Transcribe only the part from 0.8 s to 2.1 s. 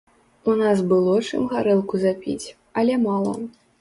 было чым гарэлку